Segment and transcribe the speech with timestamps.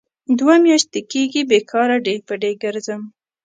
[0.39, 3.01] دوه میاشې کېږي بې کاره ډۍ په ډۍ کرځم.